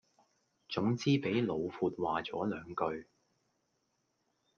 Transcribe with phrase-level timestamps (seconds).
[0.67, 3.07] 總之俾老闊話左兩句